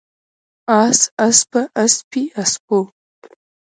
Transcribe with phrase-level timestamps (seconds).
[0.81, 2.79] اس، اسپه، اسپې، اسپو